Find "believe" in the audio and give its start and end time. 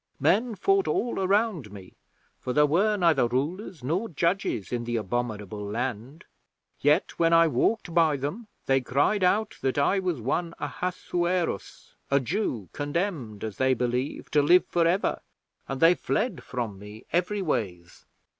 13.75-14.31